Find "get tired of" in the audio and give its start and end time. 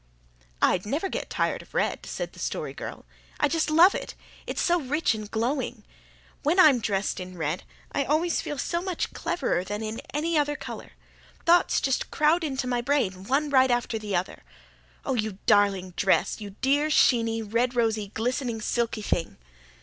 1.09-1.75